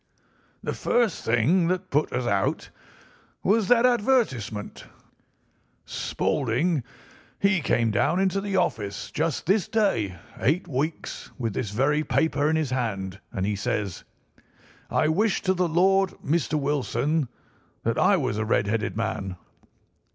[0.63, 2.71] "The first thing that put us out
[3.43, 4.85] was that advertisement.
[5.85, 6.83] Spaulding,
[7.39, 12.49] he came down into the office just this day eight weeks, with this very paper
[12.49, 14.03] in his hand, and he says:
[14.89, 16.55] "'I wish to the Lord, Mr.
[16.59, 17.27] Wilson,
[17.83, 19.35] that I was a red headed man.